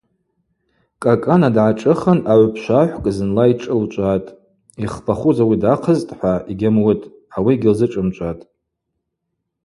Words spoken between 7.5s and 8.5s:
гьылзышӏымчӏватӏ.